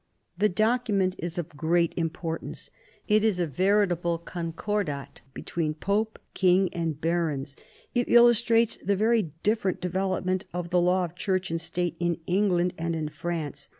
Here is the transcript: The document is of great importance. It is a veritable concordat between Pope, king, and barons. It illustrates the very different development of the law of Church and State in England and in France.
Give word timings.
The 0.39 0.49
document 0.49 1.13
is 1.19 1.37
of 1.37 1.49
great 1.55 1.93
importance. 1.95 2.71
It 3.07 3.23
is 3.23 3.39
a 3.39 3.45
veritable 3.45 4.17
concordat 4.17 5.21
between 5.35 5.75
Pope, 5.75 6.17
king, 6.33 6.73
and 6.73 6.99
barons. 6.99 7.55
It 7.93 8.09
illustrates 8.09 8.77
the 8.77 8.95
very 8.95 9.31
different 9.43 9.79
development 9.79 10.45
of 10.55 10.71
the 10.71 10.81
law 10.81 11.05
of 11.05 11.13
Church 11.15 11.51
and 11.51 11.61
State 11.61 11.97
in 11.99 12.17
England 12.25 12.73
and 12.79 12.95
in 12.95 13.09
France. 13.09 13.69